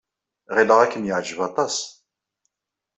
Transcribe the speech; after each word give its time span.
Ɣileɣ 0.55 0.79
ad 0.81 0.89
kem-yeɛjeb 0.91 1.39
aṭas. 1.47 1.75